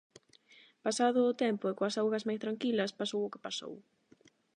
Pasado 0.85 1.19
o 1.31 1.37
tempo 1.43 1.65
e 1.67 1.75
coas 1.79 1.95
augas 2.01 2.25
máis 2.27 2.41
tranquilas, 2.43 2.95
"pasou 2.99 3.21
o 3.25 3.31
que 3.33 3.43
pasou". 3.45 3.73